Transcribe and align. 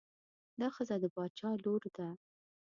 دا 0.59 0.67
ښځه 0.75 0.95
د 1.03 1.05
باچا 1.15 1.49
لور 1.63 1.83
ده. 1.95 2.07